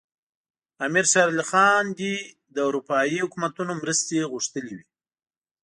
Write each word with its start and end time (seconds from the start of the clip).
امیر 0.85 1.05
شېر 1.11 1.27
علي 1.33 1.45
خان 1.49 1.83
دې 1.99 2.15
له 2.53 2.61
اروپایي 2.69 3.17
حکومتونو 3.25 3.71
مرستې 3.81 4.29
غوښتلي 4.31 4.73
وي. 4.77 4.85